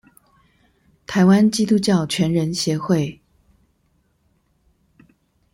[1.05, 3.21] 臺灣基督教全人協會